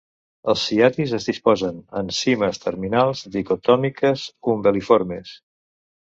Els 0.51 0.61
ciatis 0.67 1.11
es 1.17 1.25
disposen 1.31 1.75
en 1.99 2.07
cimes 2.19 2.59
terminals 2.63 3.21
dicotòmiques, 3.35 4.23
umbel·liformes. 4.55 5.35